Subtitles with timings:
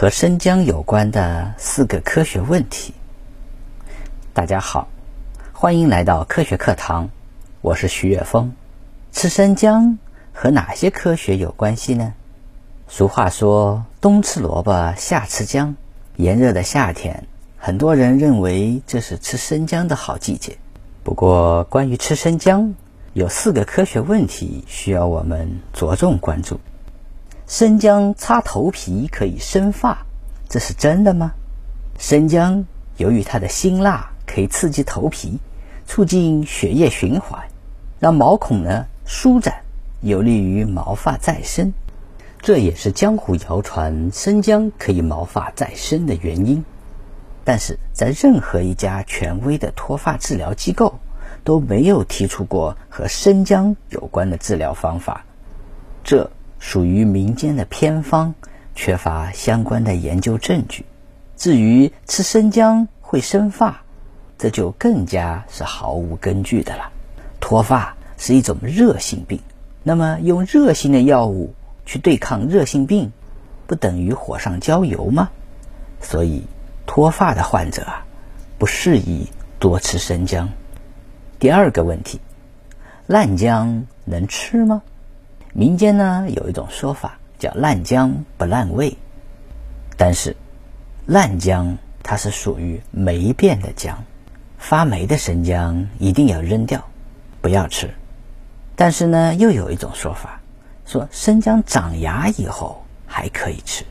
[0.00, 2.94] 和生姜有关的四个科学问题。
[4.32, 4.88] 大家好，
[5.52, 7.10] 欢迎来到科学课堂，
[7.60, 8.54] 我是徐月峰。
[9.12, 9.98] 吃生姜
[10.32, 12.14] 和哪些科学有关系呢？
[12.88, 15.76] 俗话说“冬吃萝卜，夏吃姜”。
[16.16, 17.26] 炎热的夏天，
[17.58, 20.56] 很多人认为这是吃生姜的好季节。
[21.04, 22.74] 不过，关于吃生姜，
[23.12, 26.58] 有四个科学问题需要我们着重关注。
[27.50, 30.06] 生姜擦头皮可以生发，
[30.48, 31.32] 这是真的吗？
[31.98, 32.64] 生姜
[32.96, 35.40] 由于它的辛辣，可以刺激头皮，
[35.84, 37.42] 促进血液循环，
[37.98, 39.62] 让毛孔呢舒展，
[40.00, 41.72] 有利于毛发再生。
[42.40, 46.64] 这也是江湖谣传生姜可以毛发再生的原因，
[47.42, 51.00] 但是在任何一家权威的脱发治疗机构
[51.42, 55.24] 都没有提出过和生姜有关的治疗方法，
[56.04, 58.34] 这属于民间的偏方，
[58.76, 60.86] 缺乏相关的研究证据。
[61.36, 63.82] 至于吃生姜会生发，
[64.38, 66.92] 这就更加是毫无根据的了。
[67.40, 69.40] 脱发是一种热性病，
[69.82, 71.52] 那么用热性的药物。
[71.86, 73.10] 去对抗热性病，
[73.66, 75.28] 不等于火上浇油吗？
[76.00, 76.44] 所以
[76.86, 78.06] 脱发的患者啊，
[78.58, 79.26] 不适宜
[79.58, 80.50] 多吃生姜。
[81.40, 82.20] 第二个问题，
[83.08, 84.82] 烂姜能吃吗？
[85.52, 88.96] 民间呢有一种说法叫“烂姜不烂味”，
[89.96, 90.36] 但是
[91.06, 94.04] 烂姜它是属于霉变的姜，
[94.58, 96.84] 发霉的生姜一定要扔掉，
[97.40, 97.90] 不要吃。
[98.76, 100.40] 但是呢，又有一种说法。
[100.86, 103.84] 说生姜长芽以后还可以吃，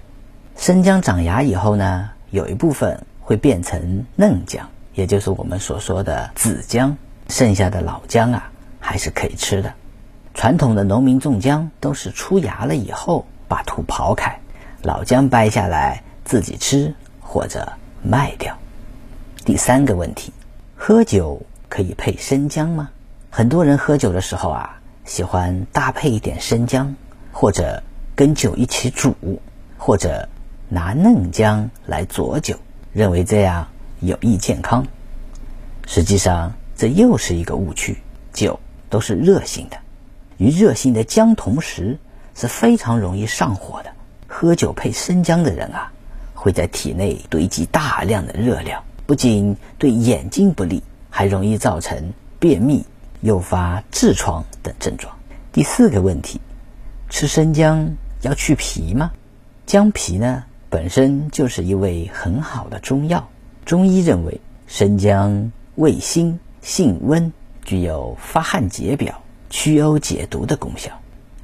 [0.58, 6.98] 生姜长芽以后呢，有一部分会变成嫩姜，也就是我们所说的紫姜，
[7.30, 9.74] 剩下的老姜啊还是可以吃的。
[10.40, 14.40] 传统的农民种姜都是出芽了以后把土刨开，
[14.82, 18.58] 老姜掰下来自己吃或者卖掉。
[19.44, 20.32] 第三个问题，
[20.78, 22.90] 喝酒可以配生姜吗？
[23.30, 24.80] 很多人喝酒的时候啊。
[25.04, 26.96] 喜欢搭配一点生姜，
[27.34, 27.84] 或者
[28.16, 29.14] 跟酒一起煮，
[29.78, 30.30] 或者
[30.70, 32.56] 拿嫩姜来佐酒，
[32.94, 33.68] 认为这样
[34.00, 34.88] 有益健康。
[35.86, 37.98] 实际上，这又是一个误区。
[38.32, 38.58] 酒
[38.90, 39.78] 都是热性的，
[40.40, 42.00] 与热性的姜同时，
[42.34, 43.92] 是非常容易上火的。
[44.28, 45.92] 喝酒配生姜的人啊，
[46.34, 52.84] 会在体内堆积大量的热量，不仅对眼睛不利，还容易造成便秘。
[53.22, 55.14] 诱发痔疮等症状。
[55.52, 56.40] 第四个问题，
[57.10, 59.12] 吃生姜要去皮吗？
[59.66, 63.28] 姜皮呢本身就是一味很好的中药。
[63.66, 67.34] 中医认为，生姜味辛性温，
[67.66, 70.92] 具有发汗解表、祛呕解毒的功效。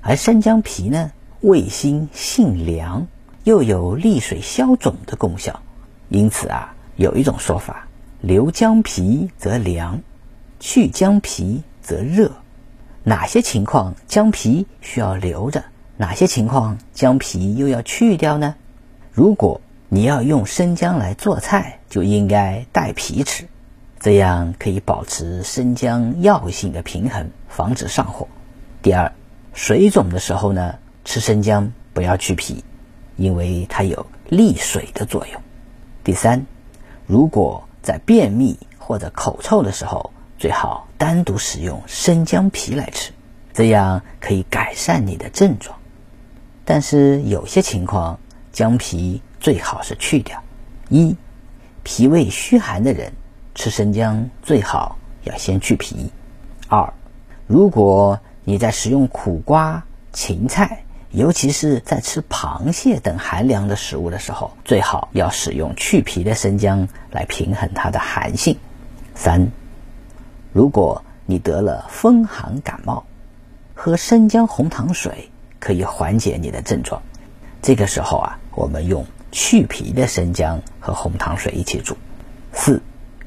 [0.01, 1.11] 而生姜皮呢，
[1.41, 3.07] 味辛性凉，
[3.43, 5.61] 又有利水消肿的功效。
[6.09, 7.87] 因此啊，有一种说法：
[8.21, 10.01] 留姜皮则凉。
[10.59, 12.31] 去姜皮则热，
[13.03, 15.63] 哪些情况姜皮需要留着？
[15.97, 18.55] 哪些情况姜皮又要去掉呢？
[19.11, 23.47] 如果你要用生姜来做菜，就应该带皮吃，
[23.99, 28.27] 这样可以保持生姜药性的平衡，防止上火。
[28.81, 29.11] 第二，
[29.53, 32.63] 水肿的时候呢，吃生姜不要去皮，
[33.15, 35.41] 因为它有利水的作用。
[36.03, 36.45] 第三，
[37.07, 43.11] 如果在便秘或者口臭的时候，最好单独使用生姜皮来吃，
[43.53, 45.75] 这样可以改善你的症状。
[46.63, 48.19] 但是有些情况，
[48.51, 50.43] 姜皮最好是去掉。
[50.89, 51.15] 一，
[51.83, 53.13] 脾胃虚寒的人
[53.55, 56.11] 吃生姜最好要先去皮。
[56.67, 56.93] 二，
[57.47, 68.57] 如果你在食用苦瓜、芹菜，尤其是在吃螃蟹等寒凉的食物的时候，最好要使用去皮的生姜来平衡它的寒性。
[69.15, 69.49] 三。
[70.51, 73.05] 如果你得了风寒感冒，
[73.73, 77.01] 喝生姜红糖水可以缓解你的症状。
[77.61, 81.95] 这个时候啊，我们用去皮的生姜和红糖水一起煮。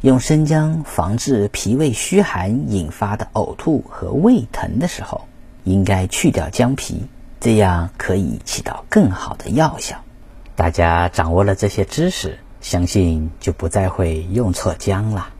[0.01, 5.23] 用生姜防治脾胃虚寒引发的呕吐和胃疼的时候，
[5.65, 7.07] 应该去掉姜皮，
[7.41, 9.97] 这样可以起到更好的药效。
[10.55, 15.31] 大家掌握了这些知识，相信就不再会用错姜了。